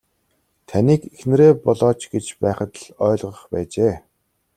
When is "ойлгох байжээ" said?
3.07-3.93